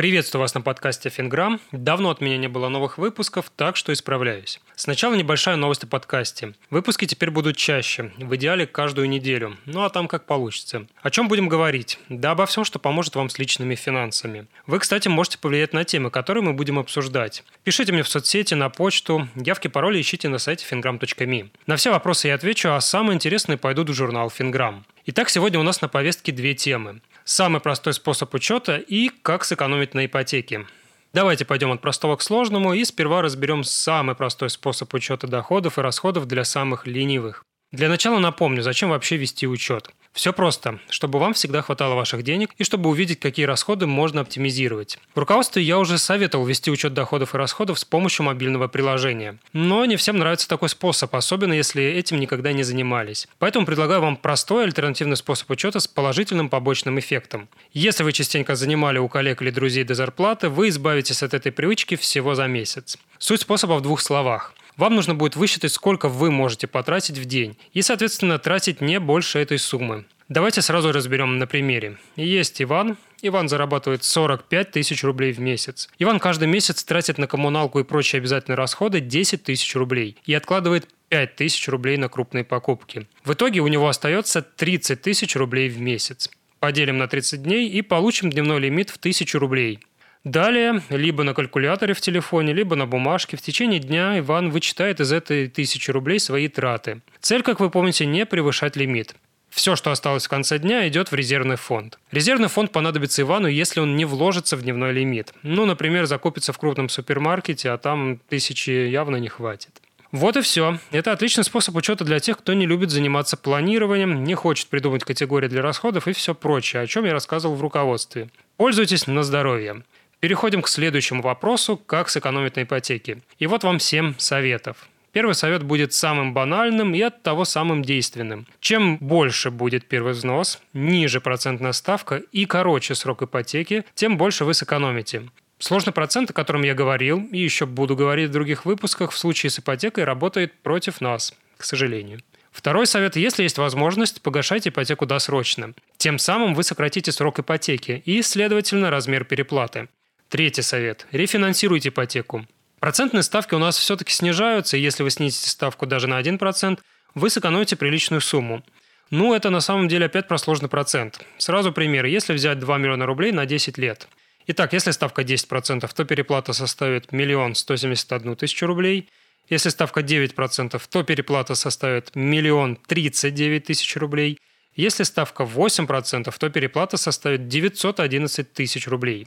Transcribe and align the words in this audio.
Приветствую 0.00 0.40
вас 0.40 0.54
на 0.54 0.62
подкасте 0.62 1.10
Финграм. 1.10 1.60
Давно 1.72 2.08
от 2.08 2.22
меня 2.22 2.38
не 2.38 2.48
было 2.48 2.70
новых 2.70 2.96
выпусков, 2.96 3.52
так 3.54 3.76
что 3.76 3.92
исправляюсь. 3.92 4.58
Сначала 4.74 5.14
небольшая 5.14 5.56
новость 5.56 5.84
о 5.84 5.88
подкасте. 5.88 6.54
Выпуски 6.70 7.04
теперь 7.04 7.30
будут 7.30 7.58
чаще, 7.58 8.10
в 8.16 8.34
идеале 8.36 8.66
каждую 8.66 9.10
неделю. 9.10 9.58
Ну 9.66 9.82
а 9.82 9.90
там 9.90 10.08
как 10.08 10.24
получится. 10.24 10.86
О 11.02 11.10
чем 11.10 11.28
будем 11.28 11.50
говорить? 11.50 11.98
Да 12.08 12.30
обо 12.30 12.46
всем, 12.46 12.64
что 12.64 12.78
поможет 12.78 13.14
вам 13.14 13.28
с 13.28 13.38
личными 13.38 13.74
финансами. 13.74 14.46
Вы, 14.66 14.78
кстати, 14.78 15.08
можете 15.08 15.36
повлиять 15.36 15.74
на 15.74 15.84
темы, 15.84 16.10
которые 16.10 16.42
мы 16.42 16.54
будем 16.54 16.78
обсуждать. 16.78 17.44
Пишите 17.64 17.92
мне 17.92 18.02
в 18.02 18.08
соцсети, 18.08 18.54
на 18.54 18.70
почту. 18.70 19.28
Явки, 19.34 19.68
пароли 19.68 20.00
ищите 20.00 20.30
на 20.30 20.38
сайте 20.38 20.64
fingram.me. 20.64 21.50
На 21.66 21.76
все 21.76 21.90
вопросы 21.90 22.28
я 22.28 22.36
отвечу, 22.36 22.70
а 22.70 22.80
самые 22.80 23.16
интересные 23.16 23.58
пойдут 23.58 23.90
в 23.90 23.92
журнал 23.92 24.30
Финграм. 24.30 24.86
Итак, 25.12 25.28
сегодня 25.28 25.58
у 25.58 25.64
нас 25.64 25.80
на 25.80 25.88
повестке 25.88 26.30
две 26.30 26.54
темы 26.54 27.02
самый 27.24 27.60
простой 27.60 27.94
способ 27.94 28.32
учета 28.32 28.76
и 28.76 29.08
как 29.08 29.44
сэкономить 29.44 29.92
на 29.92 30.06
ипотеке. 30.06 30.66
Давайте 31.12 31.44
пойдем 31.44 31.72
от 31.72 31.80
простого 31.80 32.14
к 32.14 32.22
сложному 32.22 32.74
и 32.74 32.84
сперва 32.84 33.20
разберем 33.20 33.64
самый 33.64 34.14
простой 34.14 34.50
способ 34.50 34.94
учета 34.94 35.26
доходов 35.26 35.78
и 35.78 35.80
расходов 35.80 36.26
для 36.26 36.44
самых 36.44 36.86
ленивых. 36.86 37.44
Для 37.72 37.88
начала 37.88 38.18
напомню, 38.18 38.62
зачем 38.62 38.90
вообще 38.90 39.16
вести 39.16 39.46
учет. 39.46 39.90
Все 40.12 40.32
просто, 40.32 40.80
чтобы 40.88 41.20
вам 41.20 41.34
всегда 41.34 41.62
хватало 41.62 41.94
ваших 41.94 42.24
денег 42.24 42.50
и 42.58 42.64
чтобы 42.64 42.90
увидеть, 42.90 43.20
какие 43.20 43.46
расходы 43.46 43.86
можно 43.86 44.22
оптимизировать. 44.22 44.98
В 45.14 45.18
руководстве 45.20 45.62
я 45.62 45.78
уже 45.78 45.98
советовал 45.98 46.44
вести 46.46 46.68
учет 46.68 46.94
доходов 46.94 47.32
и 47.32 47.38
расходов 47.38 47.78
с 47.78 47.84
помощью 47.84 48.26
мобильного 48.26 48.66
приложения. 48.66 49.38
Но 49.52 49.84
не 49.84 49.94
всем 49.94 50.18
нравится 50.18 50.48
такой 50.48 50.68
способ, 50.68 51.14
особенно 51.14 51.52
если 51.52 51.84
этим 51.84 52.18
никогда 52.18 52.52
не 52.52 52.64
занимались. 52.64 53.28
Поэтому 53.38 53.66
предлагаю 53.66 54.00
вам 54.00 54.16
простой 54.16 54.64
альтернативный 54.64 55.16
способ 55.16 55.48
учета 55.50 55.78
с 55.78 55.86
положительным 55.86 56.48
побочным 56.48 56.98
эффектом. 56.98 57.48
Если 57.72 58.02
вы 58.02 58.12
частенько 58.12 58.56
занимали 58.56 58.98
у 58.98 59.08
коллег 59.08 59.42
или 59.42 59.50
друзей 59.50 59.84
до 59.84 59.94
зарплаты, 59.94 60.48
вы 60.48 60.70
избавитесь 60.70 61.22
от 61.22 61.34
этой 61.34 61.52
привычки 61.52 61.94
всего 61.94 62.34
за 62.34 62.48
месяц. 62.48 62.98
Суть 63.20 63.42
способа 63.42 63.74
в 63.74 63.82
двух 63.82 64.00
словах. 64.00 64.54
Вам 64.80 64.94
нужно 64.94 65.14
будет 65.14 65.36
высчитать, 65.36 65.72
сколько 65.72 66.08
вы 66.08 66.30
можете 66.30 66.66
потратить 66.66 67.18
в 67.18 67.26
день, 67.26 67.58
и, 67.74 67.82
соответственно, 67.82 68.38
тратить 68.38 68.80
не 68.80 68.98
больше 68.98 69.38
этой 69.38 69.58
суммы. 69.58 70.06
Давайте 70.30 70.62
сразу 70.62 70.90
разберем 70.90 71.36
на 71.36 71.46
примере. 71.46 71.98
Есть 72.16 72.62
Иван. 72.62 72.96
Иван 73.20 73.50
зарабатывает 73.50 74.04
45 74.04 74.70
тысяч 74.70 75.04
рублей 75.04 75.32
в 75.32 75.38
месяц. 75.38 75.90
Иван 75.98 76.18
каждый 76.18 76.48
месяц 76.48 76.82
тратит 76.82 77.18
на 77.18 77.26
коммуналку 77.26 77.78
и 77.78 77.84
прочие 77.84 78.20
обязательные 78.20 78.56
расходы 78.56 79.00
10 79.00 79.42
тысяч 79.42 79.76
рублей 79.76 80.16
и 80.24 80.32
откладывает 80.32 80.88
5 81.10 81.36
тысяч 81.36 81.68
рублей 81.68 81.98
на 81.98 82.08
крупные 82.08 82.44
покупки. 82.44 83.06
В 83.22 83.34
итоге 83.34 83.60
у 83.60 83.68
него 83.68 83.86
остается 83.86 84.40
30 84.40 85.02
тысяч 85.02 85.36
рублей 85.36 85.68
в 85.68 85.78
месяц. 85.78 86.30
Поделим 86.58 86.96
на 86.96 87.06
30 87.06 87.42
дней 87.42 87.68
и 87.68 87.82
получим 87.82 88.30
дневной 88.30 88.60
лимит 88.60 88.88
в 88.88 88.96
1000 88.96 89.38
рублей. 89.38 89.80
Далее, 90.24 90.82
либо 90.90 91.24
на 91.24 91.32
калькуляторе 91.32 91.94
в 91.94 92.00
телефоне, 92.00 92.52
либо 92.52 92.76
на 92.76 92.86
бумажке, 92.86 93.38
в 93.38 93.42
течение 93.42 93.80
дня 93.80 94.18
Иван 94.18 94.50
вычитает 94.50 95.00
из 95.00 95.12
этой 95.12 95.48
тысячи 95.48 95.90
рублей 95.90 96.20
свои 96.20 96.48
траты. 96.48 97.00
Цель, 97.20 97.42
как 97.42 97.58
вы 97.58 97.70
помните, 97.70 98.04
не 98.04 98.26
превышать 98.26 98.76
лимит. 98.76 99.14
Все, 99.48 99.76
что 99.76 99.90
осталось 99.90 100.26
в 100.26 100.28
конце 100.28 100.58
дня, 100.58 100.86
идет 100.86 101.10
в 101.10 101.14
резервный 101.14 101.56
фонд. 101.56 101.98
Резервный 102.12 102.48
фонд 102.48 102.70
понадобится 102.70 103.22
Ивану, 103.22 103.48
если 103.48 103.80
он 103.80 103.96
не 103.96 104.04
вложится 104.04 104.56
в 104.56 104.62
дневной 104.62 104.92
лимит. 104.92 105.32
Ну, 105.42 105.64
например, 105.64 106.04
закупится 106.04 106.52
в 106.52 106.58
крупном 106.58 106.88
супермаркете, 106.88 107.70
а 107.70 107.78
там 107.78 108.20
тысячи 108.28 108.70
явно 108.70 109.16
не 109.16 109.28
хватит. 109.28 109.80
Вот 110.12 110.36
и 110.36 110.40
все. 110.40 110.78
Это 110.90 111.12
отличный 111.12 111.44
способ 111.44 111.76
учета 111.76 112.04
для 112.04 112.20
тех, 112.20 112.38
кто 112.38 112.52
не 112.52 112.66
любит 112.66 112.90
заниматься 112.90 113.36
планированием, 113.36 114.24
не 114.24 114.34
хочет 114.34 114.68
придумать 114.68 115.04
категории 115.04 115.48
для 115.48 115.62
расходов 115.62 116.08
и 116.08 116.12
все 116.12 116.34
прочее, 116.34 116.82
о 116.82 116.86
чем 116.86 117.04
я 117.04 117.12
рассказывал 117.12 117.54
в 117.54 117.62
руководстве. 117.62 118.28
Пользуйтесь 118.56 119.06
на 119.06 119.22
здоровье. 119.22 119.82
Переходим 120.20 120.60
к 120.60 120.68
следующему 120.68 121.22
вопросу, 121.22 121.78
как 121.78 122.10
сэкономить 122.10 122.56
на 122.56 122.64
ипотеке. 122.64 123.22
И 123.38 123.46
вот 123.46 123.64
вам 123.64 123.80
7 123.80 124.14
советов. 124.18 124.88
Первый 125.12 125.34
совет 125.34 125.62
будет 125.64 125.92
самым 125.92 126.34
банальным 126.34 126.94
и 126.94 127.00
от 127.00 127.22
того 127.22 127.44
самым 127.44 127.82
действенным. 127.82 128.46
Чем 128.60 128.98
больше 128.98 129.50
будет 129.50 129.86
первый 129.86 130.12
взнос, 130.12 130.60
ниже 130.72 131.20
процентная 131.20 131.72
ставка 131.72 132.22
и 132.32 132.44
короче 132.44 132.94
срок 132.94 133.22
ипотеки, 133.22 133.84
тем 133.94 134.18
больше 134.18 134.44
вы 134.44 134.54
сэкономите. 134.54 135.22
Сложный 135.58 135.92
процент, 135.92 136.30
о 136.30 136.34
котором 136.34 136.62
я 136.62 136.74
говорил 136.74 137.26
и 137.32 137.38
еще 137.38 137.66
буду 137.66 137.96
говорить 137.96 138.28
в 138.28 138.32
других 138.32 138.66
выпусках, 138.66 139.10
в 139.10 139.18
случае 139.18 139.50
с 139.50 139.58
ипотекой 139.58 140.04
работает 140.04 140.52
против 140.62 141.00
нас, 141.00 141.34
к 141.56 141.64
сожалению. 141.64 142.20
Второй 142.52 142.86
совет. 142.86 143.16
Если 143.16 143.42
есть 143.42 143.58
возможность, 143.58 144.22
погашайте 144.22 144.68
ипотеку 144.68 145.06
досрочно. 145.06 145.72
Тем 145.96 146.18
самым 146.18 146.54
вы 146.54 146.62
сократите 146.62 147.10
срок 147.10 147.40
ипотеки 147.40 148.02
и, 148.04 148.22
следовательно, 148.22 148.90
размер 148.90 149.24
переплаты. 149.24 149.88
Третий 150.30 150.62
совет. 150.62 151.08
Рефинансируйте 151.10 151.88
ипотеку. 151.88 152.46
Процентные 152.78 153.24
ставки 153.24 153.56
у 153.56 153.58
нас 153.58 153.76
все-таки 153.76 154.12
снижаются, 154.12 154.76
и 154.76 154.80
если 154.80 155.02
вы 155.02 155.10
снизите 155.10 155.50
ставку 155.50 155.86
даже 155.86 156.06
на 156.06 156.20
1%, 156.20 156.78
вы 157.16 157.30
сэкономите 157.30 157.74
приличную 157.74 158.20
сумму. 158.20 158.62
Ну, 159.10 159.34
это 159.34 159.50
на 159.50 159.60
самом 159.60 159.88
деле 159.88 160.06
опять 160.06 160.28
про 160.28 160.38
сложный 160.38 160.68
процент. 160.68 161.20
Сразу 161.36 161.72
пример. 161.72 162.04
Если 162.04 162.32
взять 162.32 162.60
2 162.60 162.78
миллиона 162.78 163.06
рублей 163.06 163.32
на 163.32 163.44
10 163.44 163.76
лет. 163.76 164.06
Итак, 164.46 164.72
если 164.72 164.92
ставка 164.92 165.22
10%, 165.22 165.90
то 165.92 166.04
переплата 166.04 166.52
составит 166.52 167.06
1 167.10 167.56
171 167.56 168.36
тысячу 168.36 168.66
рублей. 168.66 169.08
Если 169.48 169.68
ставка 169.68 170.00
9%, 170.00 170.80
то 170.88 171.02
переплата 171.02 171.56
составит 171.56 172.12
1 172.14 172.78
039 172.86 173.64
тысяч 173.64 173.96
рублей. 173.96 174.38
Если 174.76 175.02
ставка 175.02 175.42
8%, 175.42 176.32
то 176.38 176.50
переплата 176.50 176.96
составит 176.98 177.48
911 177.48 178.52
тысяч 178.52 178.86
рублей. 178.86 179.26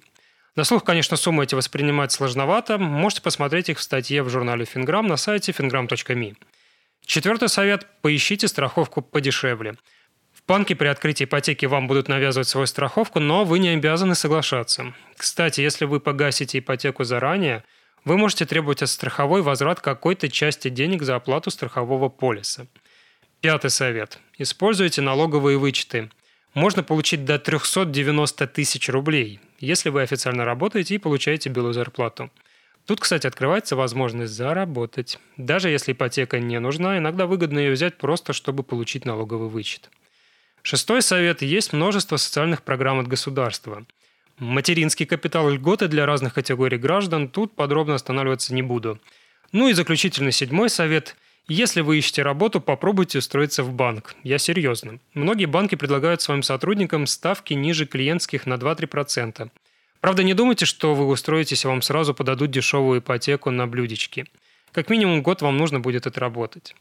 На 0.55 0.63
слух, 0.65 0.83
конечно, 0.83 1.17
суммы 1.17 1.45
эти 1.45 1.55
воспринимать 1.55 2.11
сложновато. 2.11 2.77
Можете 2.77 3.23
посмотреть 3.23 3.69
их 3.69 3.79
в 3.79 3.81
статье 3.81 4.21
в 4.21 4.29
журнале 4.29 4.65
Финграм 4.65 5.07
на 5.07 5.17
сайте 5.17 5.51
fingram.me. 5.51 6.35
Четвертый 7.05 7.49
совет– 7.49 7.87
поищите 8.01 8.47
страховку 8.47 9.01
подешевле. 9.01 9.73
В 10.31 10.45
банке 10.45 10.75
при 10.75 10.87
открытии 10.87 11.23
ипотеки 11.23 11.65
вам 11.65 11.87
будут 11.87 12.07
навязывать 12.07 12.47
свою 12.47 12.67
страховку, 12.67 13.19
но 13.19 13.45
вы 13.45 13.57
не 13.57 13.69
обязаны 13.69 14.13
соглашаться. 14.13 14.93
Кстати, 15.17 15.61
если 15.61 15.85
вы 15.85 15.99
погасите 15.99 16.59
ипотеку 16.59 17.03
заранее, 17.03 17.63
вы 18.05 18.17
можете 18.17 18.45
требовать 18.45 18.83
от 18.83 18.89
страховой 18.89 19.41
возврат 19.41 19.79
какой-то 19.79 20.29
части 20.29 20.69
денег 20.69 21.01
за 21.01 21.15
оплату 21.15 21.49
страхового 21.49 22.09
полиса. 22.09 22.67
Пятый 23.41 23.71
совет. 23.71 24.19
Используйте 24.37 25.01
налоговые 25.01 25.57
вычеты. 25.57 26.11
Можно 26.53 26.83
получить 26.83 27.25
до 27.25 27.39
390 27.39 28.45
тысяч 28.47 28.87
рублей– 28.87 29.39
если 29.65 29.89
вы 29.89 30.01
официально 30.01 30.45
работаете 30.45 30.95
и 30.95 30.99
получаете 30.99 31.49
белую 31.49 31.73
зарплату. 31.73 32.29
Тут, 32.85 32.99
кстати, 32.99 33.27
открывается 33.27 33.77
возможность 33.77 34.33
заработать. 34.33 35.19
Даже 35.37 35.69
если 35.69 35.93
ипотека 35.93 36.39
не 36.39 36.59
нужна, 36.59 36.97
иногда 36.97 37.27
выгодно 37.27 37.59
ее 37.59 37.71
взять 37.71 37.97
просто, 37.97 38.33
чтобы 38.33 38.63
получить 38.63 39.05
налоговый 39.05 39.47
вычет. 39.47 39.89
Шестой 40.63 41.01
совет. 41.01 41.41
Есть 41.41 41.71
множество 41.71 42.17
социальных 42.17 42.63
программ 42.63 42.99
от 42.99 43.07
государства. 43.07 43.85
Материнский 44.37 45.05
капитал 45.05 45.49
льготы 45.49 45.87
для 45.87 46.05
разных 46.05 46.33
категорий 46.33 46.77
граждан. 46.77 47.29
Тут 47.29 47.55
подробно 47.55 47.95
останавливаться 47.95 48.53
не 48.53 48.63
буду. 48.63 48.99
Ну 49.53 49.69
и 49.69 49.73
заключительный 49.73 50.33
седьмой 50.33 50.69
совет. 50.69 51.15
Если 51.49 51.81
вы 51.81 51.97
ищете 51.97 52.21
работу, 52.21 52.61
попробуйте 52.61 53.17
устроиться 53.17 53.63
в 53.63 53.73
банк. 53.73 54.15
Я 54.23 54.37
серьезно. 54.37 54.99
Многие 55.13 55.45
банки 55.45 55.75
предлагают 55.75 56.21
своим 56.21 56.41
сотрудникам 56.41 57.05
ставки 57.05 57.53
ниже 57.53 57.85
клиентских 57.85 58.45
на 58.45 58.53
2-3%. 58.53 59.49
Правда, 59.99 60.23
не 60.23 60.33
думайте, 60.33 60.65
что 60.65 60.95
вы 60.95 61.05
устроитесь, 61.05 61.65
и 61.65 61.67
вам 61.67 61.81
сразу 61.81 62.13
подадут 62.13 62.51
дешевую 62.51 62.99
ипотеку 62.99 63.51
на 63.51 63.67
блюдечки. 63.67 64.25
Как 64.71 64.89
минимум 64.89 65.21
год 65.21 65.41
вам 65.41 65.57
нужно 65.57 65.81
будет 65.81 66.07
отработать. 66.07 66.75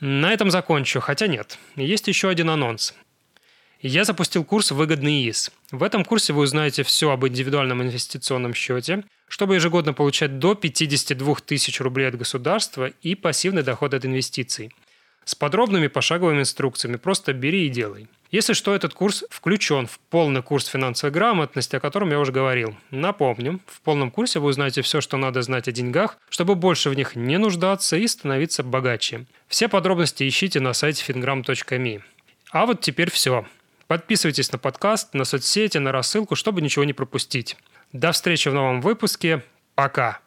На 0.00 0.32
этом 0.32 0.50
закончу, 0.50 1.00
хотя 1.00 1.26
нет. 1.26 1.58
Есть 1.76 2.08
еще 2.08 2.28
один 2.30 2.48
анонс. 2.50 2.94
Я 3.82 4.04
запустил 4.04 4.42
курс 4.42 4.70
«Выгодный 4.70 5.22
ИИС». 5.22 5.50
В 5.70 5.82
этом 5.82 6.04
курсе 6.04 6.32
вы 6.32 6.42
узнаете 6.42 6.82
все 6.82 7.10
об 7.10 7.26
индивидуальном 7.26 7.82
инвестиционном 7.82 8.54
счете, 8.54 9.04
чтобы 9.28 9.56
ежегодно 9.56 9.92
получать 9.92 10.38
до 10.38 10.54
52 10.54 11.34
тысяч 11.44 11.80
рублей 11.80 12.08
от 12.08 12.16
государства 12.16 12.90
и 13.02 13.14
пассивный 13.14 13.62
доход 13.62 13.92
от 13.92 14.06
инвестиций. 14.06 14.72
С 15.24 15.34
подробными 15.34 15.88
пошаговыми 15.88 16.40
инструкциями 16.40 16.96
просто 16.96 17.32
бери 17.32 17.66
и 17.66 17.68
делай. 17.68 18.08
Если 18.30 18.54
что, 18.54 18.74
этот 18.74 18.94
курс 18.94 19.24
включен 19.28 19.86
в 19.86 19.98
полный 19.98 20.42
курс 20.42 20.66
финансовой 20.66 21.12
грамотности, 21.12 21.76
о 21.76 21.80
котором 21.80 22.10
я 22.10 22.18
уже 22.18 22.32
говорил. 22.32 22.76
Напомню, 22.90 23.60
в 23.66 23.80
полном 23.82 24.10
курсе 24.10 24.38
вы 24.38 24.48
узнаете 24.48 24.82
все, 24.82 25.00
что 25.00 25.16
надо 25.16 25.42
знать 25.42 25.68
о 25.68 25.72
деньгах, 25.72 26.16
чтобы 26.28 26.54
больше 26.54 26.90
в 26.90 26.94
них 26.94 27.14
не 27.14 27.38
нуждаться 27.38 27.96
и 27.96 28.06
становиться 28.06 28.62
богаче. 28.62 29.26
Все 29.48 29.68
подробности 29.68 30.26
ищите 30.26 30.60
на 30.60 30.72
сайте 30.72 31.04
fingram.me. 31.06 32.02
А 32.50 32.66
вот 32.66 32.80
теперь 32.80 33.10
все. 33.10 33.44
Подписывайтесь 33.86 34.50
на 34.50 34.58
подкаст, 34.58 35.14
на 35.14 35.24
соцсети, 35.24 35.78
на 35.78 35.92
рассылку, 35.92 36.34
чтобы 36.34 36.60
ничего 36.60 36.84
не 36.84 36.92
пропустить. 36.92 37.56
До 37.92 38.12
встречи 38.12 38.48
в 38.48 38.54
новом 38.54 38.80
выпуске. 38.80 39.44
Пока. 39.74 40.20